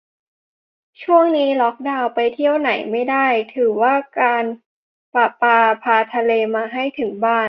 [1.01, 4.43] ช่วงนี้ล็อกดาวน์ ไปเที่ยวไหนไม่ได้ ถือว่าการ
[5.13, 7.39] ประปาพาทะเลมาให้ถึงบ้าน